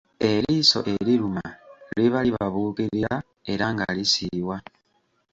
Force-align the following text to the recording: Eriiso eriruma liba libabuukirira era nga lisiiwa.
Eriiso 0.29 0.79
eriruma 0.93 1.45
liba 1.97 2.19
libabuukirira 2.25 3.13
era 3.53 3.65
nga 3.73 3.85
lisiiwa. 3.97 4.57